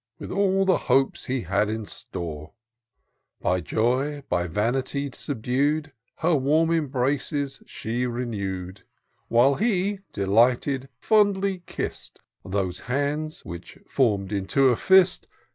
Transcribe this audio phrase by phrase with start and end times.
[0.17, 2.53] With all the hopes he had in store;
[3.39, 8.83] By joy, by vanity subdu'd, Her warm embraces she renew'd;
[9.27, 15.27] While he, delighted, fondly kiss'd Those hands which, form'd into a fist.